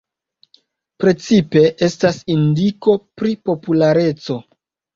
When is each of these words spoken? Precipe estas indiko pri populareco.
Precipe 1.03 1.63
estas 1.89 2.19
indiko 2.37 2.99
pri 3.21 3.37
populareco. 3.51 4.43